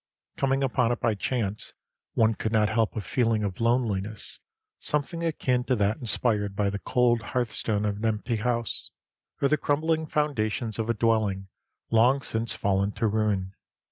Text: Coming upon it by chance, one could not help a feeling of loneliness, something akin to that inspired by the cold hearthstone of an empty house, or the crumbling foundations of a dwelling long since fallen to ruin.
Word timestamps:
Coming 0.35 0.63
upon 0.63 0.91
it 0.91 0.99
by 0.99 1.13
chance, 1.13 1.73
one 2.15 2.33
could 2.33 2.51
not 2.51 2.69
help 2.69 2.95
a 2.95 3.01
feeling 3.01 3.43
of 3.43 3.61
loneliness, 3.61 4.39
something 4.79 5.23
akin 5.23 5.63
to 5.65 5.75
that 5.75 5.97
inspired 5.97 6.55
by 6.55 6.71
the 6.71 6.79
cold 6.79 7.21
hearthstone 7.21 7.85
of 7.85 7.97
an 7.97 8.05
empty 8.05 8.37
house, 8.37 8.89
or 9.43 9.47
the 9.47 9.57
crumbling 9.57 10.07
foundations 10.07 10.79
of 10.79 10.89
a 10.89 10.95
dwelling 10.95 11.49
long 11.91 12.23
since 12.23 12.51
fallen 12.51 12.89
to 12.93 13.05
ruin. 13.07 13.53